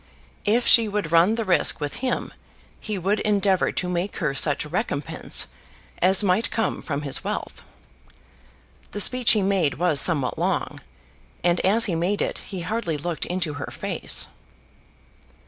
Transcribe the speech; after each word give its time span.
If 0.45 0.65
she 0.65 0.87
would 0.87 1.11
run 1.11 1.35
the 1.35 1.45
risk 1.45 1.79
with 1.79 1.97
him 1.97 2.33
he 2.79 2.97
would 2.97 3.19
endeavour 3.19 3.71
to 3.73 3.87
make 3.87 4.17
her 4.17 4.33
such 4.33 4.65
recompense 4.65 5.45
as 6.01 6.23
might 6.23 6.49
come 6.49 6.81
from 6.81 7.03
his 7.03 7.23
wealth. 7.23 7.63
The 8.93 8.99
speech 8.99 9.33
he 9.33 9.43
made 9.43 9.75
was 9.75 10.01
somewhat 10.01 10.39
long, 10.39 10.79
and 11.43 11.59
as 11.59 11.85
he 11.85 11.93
made 11.93 12.23
it 12.23 12.39
he 12.39 12.61
hardly 12.61 12.97
looked 12.97 13.25
into 13.27 13.53
her 13.53 13.69
face. 13.69 14.27